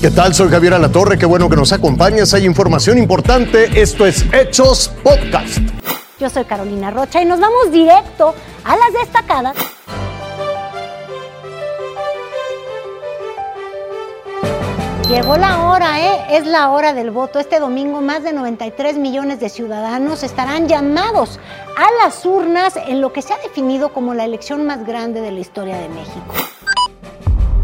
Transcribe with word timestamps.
¿Qué 0.00 0.12
tal? 0.12 0.32
Soy 0.32 0.48
Javier 0.48 0.74
Alatorre, 0.74 1.18
qué 1.18 1.26
bueno 1.26 1.48
que 1.48 1.56
nos 1.56 1.72
acompañas. 1.72 2.32
Hay 2.32 2.44
información 2.44 2.98
importante. 2.98 3.82
Esto 3.82 4.06
es 4.06 4.24
Hechos 4.32 4.92
Podcast. 5.02 5.58
Yo 6.20 6.30
soy 6.30 6.44
Carolina 6.44 6.92
Rocha 6.92 7.20
y 7.20 7.24
nos 7.24 7.40
vamos 7.40 7.72
directo 7.72 8.32
a 8.62 8.76
las 8.76 8.92
destacadas. 8.92 9.56
Llegó 15.10 15.36
la 15.36 15.64
hora, 15.64 16.00
¿eh? 16.00 16.26
Es 16.36 16.46
la 16.46 16.70
hora 16.70 16.92
del 16.92 17.10
voto. 17.10 17.40
Este 17.40 17.58
domingo 17.58 18.00
más 18.00 18.22
de 18.22 18.32
93 18.32 18.98
millones 18.98 19.40
de 19.40 19.48
ciudadanos 19.48 20.22
estarán 20.22 20.68
llamados 20.68 21.40
a 21.76 22.04
las 22.04 22.24
urnas 22.24 22.74
en 22.76 23.00
lo 23.00 23.12
que 23.12 23.22
se 23.22 23.34
ha 23.34 23.38
definido 23.38 23.88
como 23.88 24.14
la 24.14 24.24
elección 24.24 24.64
más 24.64 24.86
grande 24.86 25.20
de 25.22 25.32
la 25.32 25.40
historia 25.40 25.76
de 25.76 25.88
México. 25.88 26.34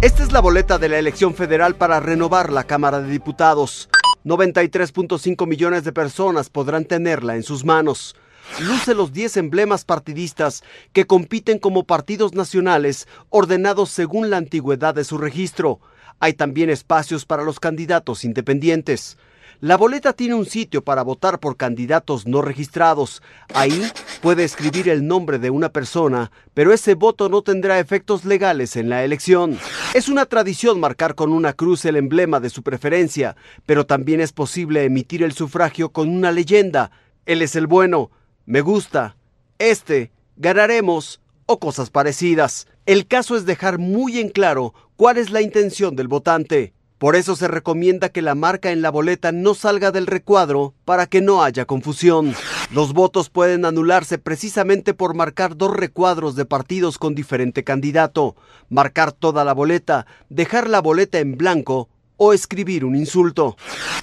Esta 0.00 0.22
es 0.22 0.30
la 0.30 0.38
boleta 0.38 0.78
de 0.78 0.88
la 0.88 0.96
elección 0.96 1.34
federal 1.34 1.74
para 1.74 1.98
renovar 1.98 2.52
la 2.52 2.62
Cámara 2.62 3.00
de 3.00 3.10
Diputados. 3.10 3.88
93.5 4.24 5.44
millones 5.44 5.82
de 5.82 5.92
personas 5.92 6.50
podrán 6.50 6.84
tenerla 6.84 7.34
en 7.34 7.42
sus 7.42 7.64
manos. 7.64 8.14
Luce 8.60 8.94
los 8.94 9.12
10 9.12 9.38
emblemas 9.38 9.84
partidistas 9.84 10.62
que 10.92 11.08
compiten 11.08 11.58
como 11.58 11.82
partidos 11.82 12.32
nacionales 12.32 13.08
ordenados 13.28 13.90
según 13.90 14.30
la 14.30 14.36
antigüedad 14.36 14.94
de 14.94 15.02
su 15.02 15.18
registro. 15.18 15.80
Hay 16.20 16.34
también 16.34 16.70
espacios 16.70 17.26
para 17.26 17.42
los 17.42 17.58
candidatos 17.58 18.22
independientes. 18.22 19.18
La 19.60 19.76
boleta 19.76 20.12
tiene 20.12 20.36
un 20.36 20.46
sitio 20.46 20.84
para 20.84 21.02
votar 21.02 21.40
por 21.40 21.56
candidatos 21.56 22.28
no 22.28 22.42
registrados. 22.42 23.22
Ahí 23.54 23.82
puede 24.22 24.44
escribir 24.44 24.88
el 24.88 25.04
nombre 25.04 25.40
de 25.40 25.50
una 25.50 25.70
persona, 25.70 26.30
pero 26.54 26.72
ese 26.72 26.94
voto 26.94 27.28
no 27.28 27.42
tendrá 27.42 27.80
efectos 27.80 28.24
legales 28.24 28.76
en 28.76 28.88
la 28.88 29.02
elección. 29.02 29.58
Es 29.94 30.08
una 30.08 30.26
tradición 30.26 30.78
marcar 30.78 31.16
con 31.16 31.32
una 31.32 31.54
cruz 31.54 31.84
el 31.86 31.96
emblema 31.96 32.38
de 32.38 32.50
su 32.50 32.62
preferencia, 32.62 33.34
pero 33.66 33.84
también 33.84 34.20
es 34.20 34.32
posible 34.32 34.84
emitir 34.84 35.24
el 35.24 35.32
sufragio 35.32 35.90
con 35.90 36.08
una 36.08 36.30
leyenda. 36.30 36.92
Él 37.26 37.42
es 37.42 37.56
el 37.56 37.66
bueno, 37.66 38.12
me 38.46 38.60
gusta, 38.60 39.16
este, 39.58 40.12
ganaremos 40.36 41.20
o 41.46 41.58
cosas 41.58 41.90
parecidas. 41.90 42.68
El 42.86 43.08
caso 43.08 43.36
es 43.36 43.44
dejar 43.44 43.78
muy 43.78 44.20
en 44.20 44.28
claro 44.28 44.72
cuál 44.94 45.16
es 45.16 45.30
la 45.30 45.42
intención 45.42 45.96
del 45.96 46.06
votante. 46.06 46.74
Por 46.98 47.14
eso 47.14 47.36
se 47.36 47.46
recomienda 47.46 48.08
que 48.08 48.22
la 48.22 48.34
marca 48.34 48.72
en 48.72 48.82
la 48.82 48.90
boleta 48.90 49.30
no 49.30 49.54
salga 49.54 49.92
del 49.92 50.08
recuadro 50.08 50.74
para 50.84 51.06
que 51.06 51.20
no 51.20 51.44
haya 51.44 51.64
confusión. 51.64 52.34
Los 52.72 52.92
votos 52.92 53.30
pueden 53.30 53.64
anularse 53.64 54.18
precisamente 54.18 54.94
por 54.94 55.14
marcar 55.14 55.56
dos 55.56 55.76
recuadros 55.76 56.34
de 56.34 56.44
partidos 56.44 56.98
con 56.98 57.14
diferente 57.14 57.62
candidato, 57.62 58.34
marcar 58.68 59.12
toda 59.12 59.44
la 59.44 59.54
boleta, 59.54 60.06
dejar 60.28 60.68
la 60.68 60.80
boleta 60.80 61.20
en 61.20 61.36
blanco 61.36 61.88
o 62.18 62.34
escribir 62.34 62.84
un 62.84 62.94
insulto. 62.94 63.56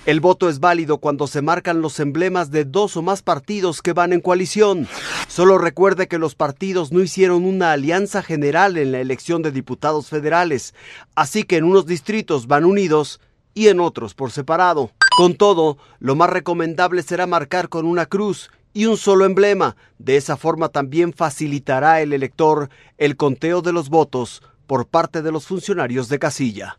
El 0.07 0.19
voto 0.19 0.49
es 0.49 0.59
válido 0.59 0.97
cuando 0.97 1.27
se 1.27 1.43
marcan 1.43 1.81
los 1.81 1.99
emblemas 1.99 2.49
de 2.49 2.65
dos 2.65 2.97
o 2.97 3.03
más 3.03 3.21
partidos 3.21 3.83
que 3.83 3.93
van 3.93 4.13
en 4.13 4.21
coalición. 4.21 4.87
Solo 5.27 5.59
recuerde 5.59 6.07
que 6.07 6.17
los 6.17 6.33
partidos 6.33 6.91
no 6.91 7.01
hicieron 7.01 7.45
una 7.45 7.73
alianza 7.73 8.23
general 8.23 8.77
en 8.77 8.91
la 8.91 8.99
elección 8.99 9.43
de 9.43 9.51
diputados 9.51 10.07
federales, 10.07 10.73
así 11.13 11.43
que 11.43 11.57
en 11.57 11.65
unos 11.65 11.85
distritos 11.85 12.47
van 12.47 12.65
unidos 12.65 13.19
y 13.53 13.67
en 13.67 13.79
otros 13.79 14.15
por 14.15 14.31
separado. 14.31 14.91
Con 15.17 15.35
todo, 15.35 15.77
lo 15.99 16.15
más 16.15 16.29
recomendable 16.29 17.03
será 17.03 17.27
marcar 17.27 17.69
con 17.69 17.85
una 17.85 18.05
cruz 18.05 18.49
y 18.73 18.85
un 18.85 18.97
solo 18.97 19.25
emblema. 19.25 19.75
De 19.97 20.17
esa 20.17 20.37
forma 20.37 20.69
también 20.69 21.13
facilitará 21.13 22.01
el 22.01 22.13
elector 22.13 22.69
el 22.97 23.15
conteo 23.15 23.61
de 23.61 23.73
los 23.73 23.89
votos 23.89 24.41
por 24.67 24.87
parte 24.87 25.21
de 25.21 25.31
los 25.31 25.47
funcionarios 25.47 26.09
de 26.09 26.19
casilla. 26.19 26.77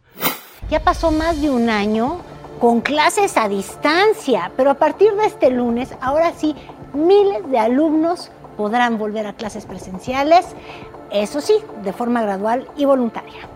Ya 0.71 0.81
pasó 0.81 1.12
más 1.12 1.41
de 1.41 1.49
un 1.50 1.71
año 1.71 2.21
con 2.60 2.81
clases 2.81 3.37
a 3.37 3.49
distancia, 3.49 4.50
pero 4.56 4.71
a 4.71 4.75
partir 4.75 5.12
de 5.15 5.27
este 5.27 5.50
lunes, 5.50 5.91
ahora 6.00 6.32
sí, 6.37 6.56
miles 6.93 7.49
de 7.50 7.59
alumnos 7.59 8.31
podrán 8.56 8.99
volver 8.99 9.26
a 9.26 9.34
clases 9.34 9.65
presenciales, 9.66 10.47
eso 11.12 11.41
sí, 11.41 11.55
de 11.84 11.93
forma 11.93 12.22
gradual 12.22 12.66
y 12.76 12.84
voluntaria. 12.84 13.49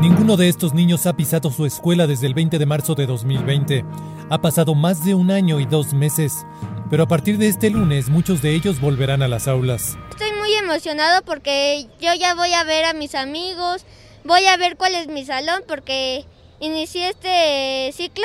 Ninguno 0.00 0.36
de 0.36 0.48
estos 0.48 0.72
niños 0.72 1.06
ha 1.06 1.12
pisado 1.12 1.50
su 1.50 1.66
escuela 1.66 2.06
desde 2.06 2.26
el 2.26 2.34
20 2.34 2.58
de 2.58 2.66
marzo 2.66 2.94
de 2.94 3.06
2020. 3.06 3.84
Ha 4.30 4.40
pasado 4.40 4.74
más 4.74 5.04
de 5.04 5.14
un 5.14 5.30
año 5.30 5.60
y 5.60 5.66
dos 5.66 5.92
meses, 5.92 6.46
pero 6.90 7.04
a 7.04 7.08
partir 7.08 7.38
de 7.38 7.48
este 7.48 7.70
lunes 7.70 8.08
muchos 8.08 8.40
de 8.40 8.54
ellos 8.54 8.80
volverán 8.80 9.22
a 9.22 9.28
las 9.28 9.48
aulas. 9.48 9.98
Estoy 10.10 10.32
muy 10.40 10.54
emocionado 10.54 11.22
porque 11.24 11.86
yo 12.00 12.14
ya 12.14 12.34
voy 12.34 12.52
a 12.54 12.64
ver 12.64 12.84
a 12.84 12.94
mis 12.94 13.14
amigos, 13.14 13.84
voy 14.24 14.46
a 14.46 14.56
ver 14.56 14.76
cuál 14.76 14.94
es 14.94 15.08
mi 15.08 15.24
salón 15.24 15.62
porque 15.66 16.24
inicié 16.60 17.10
este 17.10 17.92
ciclo 17.92 18.24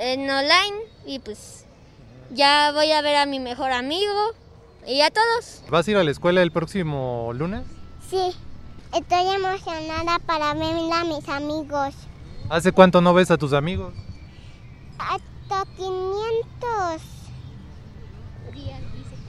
en 0.00 0.30
online 0.30 0.76
y 1.06 1.18
pues 1.18 1.64
ya 2.30 2.72
voy 2.72 2.92
a 2.92 3.02
ver 3.02 3.16
a 3.16 3.26
mi 3.26 3.40
mejor 3.40 3.72
amigo 3.72 4.32
y 4.86 5.00
a 5.00 5.10
todos. 5.10 5.62
¿Vas 5.68 5.86
a 5.86 5.90
ir 5.90 5.96
a 5.96 6.04
la 6.04 6.10
escuela 6.10 6.42
el 6.42 6.52
próximo 6.52 7.32
lunes? 7.34 7.62
Sí, 8.08 8.34
estoy 8.94 9.34
emocionada 9.34 10.18
para 10.20 10.54
ver 10.54 10.92
a 10.92 11.04
mis 11.04 11.28
amigos. 11.28 11.94
¿Hace 12.48 12.72
cuánto 12.72 13.00
no 13.00 13.12
ves 13.12 13.30
a 13.30 13.36
tus 13.36 13.52
amigos? 13.52 13.92
Hasta 14.98 15.64
500 15.76 17.02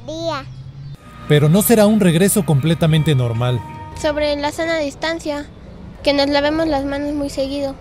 días. 0.08 0.46
Pero 1.28 1.50
no 1.50 1.62
será 1.62 1.86
un 1.86 2.00
regreso 2.00 2.46
completamente 2.46 3.14
normal. 3.14 3.62
Sobre 4.02 4.36
la 4.38 4.52
sana 4.52 4.78
distancia 4.78 5.46
que 6.04 6.14
nos 6.14 6.30
lavemos 6.30 6.68
las 6.68 6.86
manos 6.86 7.14
muy 7.14 7.30
seguido. 7.30 7.76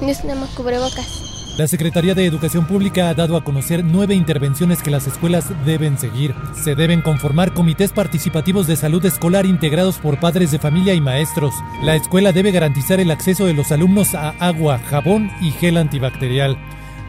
Nos 0.00 0.20
tenemos 0.20 0.50
cubrebocas. 0.50 1.32
La 1.58 1.68
Secretaría 1.68 2.14
de 2.14 2.24
Educación 2.24 2.66
Pública 2.66 3.10
ha 3.10 3.14
dado 3.14 3.36
a 3.36 3.44
conocer 3.44 3.84
nueve 3.84 4.14
intervenciones 4.14 4.82
que 4.82 4.90
las 4.90 5.06
escuelas 5.06 5.44
deben 5.66 5.98
seguir. 5.98 6.34
Se 6.54 6.74
deben 6.74 7.02
conformar 7.02 7.52
comités 7.52 7.92
participativos 7.92 8.66
de 8.66 8.76
salud 8.76 9.04
escolar 9.04 9.44
integrados 9.44 9.98
por 9.98 10.18
padres 10.18 10.50
de 10.50 10.58
familia 10.58 10.94
y 10.94 11.02
maestros. 11.02 11.52
La 11.82 11.94
escuela 11.94 12.32
debe 12.32 12.52
garantizar 12.52 13.00
el 13.00 13.10
acceso 13.10 13.44
de 13.44 13.52
los 13.52 13.70
alumnos 13.70 14.14
a 14.14 14.30
agua, 14.38 14.78
jabón 14.78 15.30
y 15.42 15.50
gel 15.50 15.76
antibacterial. 15.76 16.56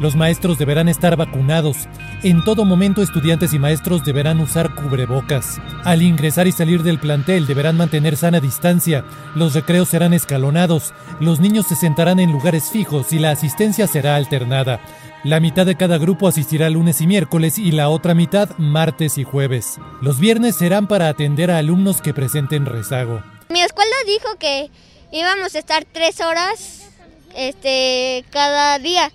Los 0.03 0.17
maestros 0.17 0.57
deberán 0.57 0.89
estar 0.89 1.15
vacunados. 1.15 1.87
En 2.23 2.43
todo 2.43 2.65
momento 2.65 3.01
estudiantes 3.01 3.53
y 3.53 3.57
maestros 3.57 4.03
deberán 4.03 4.41
usar 4.41 4.75
cubrebocas. 4.75 5.61
Al 5.85 6.01
ingresar 6.01 6.45
y 6.45 6.51
salir 6.51 6.83
del 6.83 6.99
plantel 6.99 7.47
deberán 7.47 7.77
mantener 7.77 8.17
sana 8.17 8.41
distancia. 8.41 9.05
Los 9.33 9.53
recreos 9.53 9.87
serán 9.87 10.13
escalonados. 10.13 10.93
Los 11.21 11.39
niños 11.39 11.67
se 11.67 11.77
sentarán 11.77 12.19
en 12.19 12.33
lugares 12.33 12.69
fijos 12.69 13.13
y 13.13 13.19
la 13.19 13.31
asistencia 13.31 13.87
será 13.87 14.17
alternada. 14.17 14.81
La 15.23 15.39
mitad 15.39 15.65
de 15.65 15.77
cada 15.77 15.97
grupo 15.97 16.27
asistirá 16.27 16.69
lunes 16.69 16.99
y 16.99 17.07
miércoles 17.07 17.57
y 17.57 17.71
la 17.71 17.87
otra 17.87 18.13
mitad 18.13 18.49
martes 18.57 19.17
y 19.17 19.23
jueves. 19.23 19.77
Los 20.01 20.19
viernes 20.19 20.57
serán 20.57 20.87
para 20.87 21.07
atender 21.07 21.49
a 21.49 21.59
alumnos 21.59 22.01
que 22.01 22.13
presenten 22.13 22.65
rezago. 22.65 23.23
Mi 23.47 23.61
escuela 23.61 23.95
dijo 24.05 24.35
que 24.37 24.69
íbamos 25.13 25.55
a 25.55 25.59
estar 25.59 25.85
tres 25.89 26.19
horas 26.19 26.89
este, 27.37 28.25
cada 28.31 28.77
día 28.79 29.09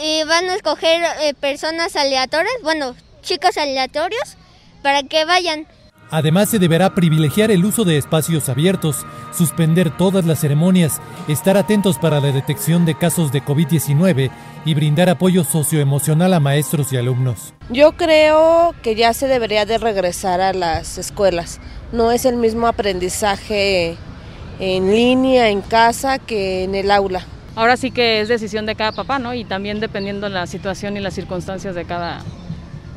y 0.00 0.24
van 0.24 0.48
a 0.50 0.54
escoger 0.54 1.02
eh, 1.22 1.34
personas 1.34 1.96
aleatorias, 1.96 2.54
bueno, 2.62 2.94
chicos 3.22 3.56
aleatorios, 3.56 4.36
para 4.82 5.02
que 5.02 5.24
vayan. 5.24 5.66
Además, 6.10 6.48
se 6.48 6.58
deberá 6.58 6.94
privilegiar 6.94 7.50
el 7.50 7.64
uso 7.66 7.84
de 7.84 7.98
espacios 7.98 8.48
abiertos, 8.48 9.04
suspender 9.36 9.94
todas 9.94 10.24
las 10.24 10.40
ceremonias, 10.40 11.02
estar 11.28 11.58
atentos 11.58 11.98
para 11.98 12.18
la 12.20 12.32
detección 12.32 12.86
de 12.86 12.96
casos 12.96 13.30
de 13.30 13.42
COVID-19 13.42 14.30
y 14.64 14.74
brindar 14.74 15.10
apoyo 15.10 15.44
socioemocional 15.44 16.32
a 16.32 16.40
maestros 16.40 16.92
y 16.94 16.96
alumnos. 16.96 17.52
Yo 17.68 17.92
creo 17.92 18.74
que 18.82 18.94
ya 18.94 19.12
se 19.12 19.28
debería 19.28 19.66
de 19.66 19.76
regresar 19.76 20.40
a 20.40 20.54
las 20.54 20.96
escuelas. 20.96 21.60
No 21.92 22.10
es 22.10 22.24
el 22.24 22.36
mismo 22.36 22.66
aprendizaje 22.66 23.98
en 24.60 24.90
línea, 24.90 25.50
en 25.50 25.60
casa, 25.60 26.18
que 26.18 26.64
en 26.64 26.74
el 26.74 26.90
aula 26.90 27.26
ahora 27.58 27.76
sí 27.76 27.90
que 27.90 28.20
es 28.20 28.28
decisión 28.28 28.66
de 28.66 28.76
cada 28.76 28.92
papá, 28.92 29.18
¿no? 29.18 29.34
Y 29.34 29.44
también 29.44 29.80
dependiendo 29.80 30.28
de 30.28 30.32
la 30.32 30.46
situación 30.46 30.96
y 30.96 31.00
las 31.00 31.14
circunstancias 31.14 31.74
de 31.74 31.84
cada, 31.84 32.20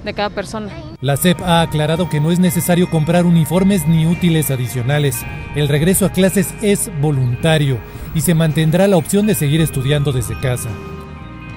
de 0.06 0.14
cada 0.14 0.30
persona. 0.30 0.70
La 1.02 1.18
SEP 1.18 1.42
ha 1.42 1.62
aclarado 1.62 2.10
que 2.10 2.20
no 2.20 2.32
es 2.32 2.38
necesario 2.38 2.88
comprar 2.88 3.26
uniformes 3.26 3.88
ni 3.88 4.06
útiles 4.06 4.52
adicionales. 4.52 5.26
El 5.56 5.68
regreso 5.68 6.06
a 6.06 6.12
clases 6.12 6.54
es 6.62 6.92
voluntario 7.02 7.80
y 8.14 8.22
se 8.22 8.36
mantendrá 8.36 8.88
la 8.88 8.98
opción 8.98 9.26
de 9.26 9.34
seguir 9.34 9.62
estudiando 9.62 10.12
desde 10.12 10.40
casa. 10.40 10.70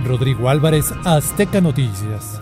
Rodrigo 0.06 0.49
Álvarez, 0.49 0.91
Azteca 1.05 1.61
Noticias. 1.61 2.41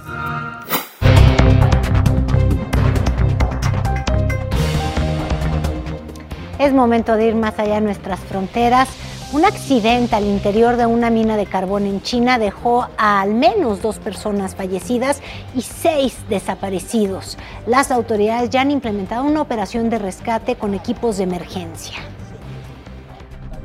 Es 6.61 6.73
momento 6.73 7.17
de 7.17 7.27
ir 7.27 7.35
más 7.35 7.59
allá 7.59 7.75
de 7.75 7.81
nuestras 7.81 8.21
fronteras. 8.21 9.12
Un 9.33 9.47
accidente 9.47 10.15
al 10.15 10.27
interior 10.27 10.77
de 10.77 10.85
una 10.85 11.09
mina 11.09 11.39
de 11.39 11.47
carbón 11.47 11.87
en 11.87 12.03
China 12.03 12.39
dejó 12.39 12.89
a 12.99 13.23
al 13.23 13.33
menos 13.33 13.81
dos 13.81 13.99
personas 13.99 14.55
fallecidas 14.55 15.23
y 15.57 15.63
seis 15.63 16.19
desaparecidos. 16.29 17.39
Las 17.67 17.91
autoridades 17.91 18.51
ya 18.51 18.61
han 18.61 18.71
implementado 18.71 19.25
una 19.25 19.41
operación 19.41 19.89
de 19.89 19.99
rescate 19.99 20.57
con 20.57 20.75
equipos 20.75 21.17
de 21.17 21.25
emergencia. 21.25 22.12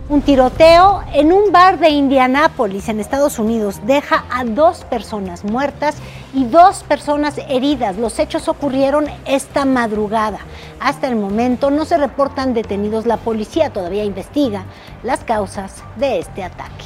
Un 0.10 0.22
tiroteo 0.22 1.04
en 1.14 1.34
un 1.34 1.52
bar 1.52 1.80
de 1.80 1.90
Indianápolis, 1.90 2.88
en 2.88 3.02
Estados 3.02 3.40
Unidos, 3.40 3.82
deja 3.86 4.24
a 4.32 4.46
dos 4.46 4.86
personas 4.86 5.44
muertas 5.44 5.98
y 6.34 6.46
dos 6.46 6.84
personas 6.84 7.38
heridas. 7.50 7.98
Los 7.98 8.18
hechos 8.18 8.48
ocurrieron 8.48 9.08
esta 9.26 9.66
madrugada. 9.66 10.40
Hasta 10.80 11.10
el 11.10 11.18
momento 11.18 11.72
no 11.72 11.84
se 11.84 11.98
reportan 11.98 12.54
detenidos. 12.54 13.06
La 13.06 13.18
policía 13.18 13.74
todavía 13.74 14.06
investiga 14.06 14.64
las 15.04 15.26
causas 15.26 15.84
de 15.98 16.20
este 16.20 16.42
ataque. 16.42 16.86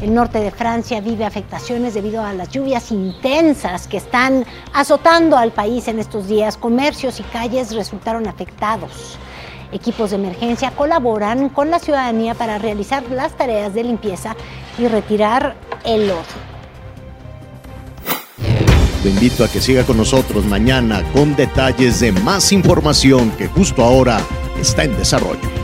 El 0.00 0.14
norte 0.14 0.40
de 0.40 0.50
Francia 0.50 1.02
vive 1.02 1.26
afectaciones 1.26 1.92
debido 1.92 2.24
a 2.24 2.32
las 2.32 2.48
lluvias 2.48 2.90
intensas 2.90 3.88
que 3.88 3.98
están 3.98 4.46
azotando 4.72 5.36
al 5.36 5.52
país 5.52 5.86
en 5.88 5.98
estos 5.98 6.28
días. 6.28 6.56
Comercios 6.56 7.20
y 7.20 7.24
calles 7.24 7.74
resultaron 7.74 8.26
afectados. 8.26 9.18
Equipos 9.72 10.10
de 10.10 10.16
emergencia 10.16 10.70
colaboran 10.70 11.48
con 11.48 11.70
la 11.70 11.78
ciudadanía 11.78 12.34
para 12.34 12.58
realizar 12.58 13.02
las 13.10 13.36
tareas 13.36 13.74
de 13.74 13.84
limpieza 13.84 14.36
y 14.78 14.86
retirar 14.88 15.56
el 15.84 16.08
lodo. 16.08 16.22
Te 19.02 19.10
invito 19.10 19.44
a 19.44 19.48
que 19.48 19.60
siga 19.60 19.84
con 19.84 19.96
nosotros 19.96 20.44
mañana 20.46 21.02
con 21.12 21.36
detalles 21.36 22.00
de 22.00 22.12
más 22.12 22.52
información 22.52 23.30
que 23.32 23.46
justo 23.46 23.84
ahora 23.84 24.20
está 24.58 24.84
en 24.84 24.96
desarrollo. 24.96 25.55